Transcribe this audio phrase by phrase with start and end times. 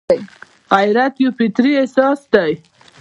[0.73, 2.51] غیرت یو فطري احساس دی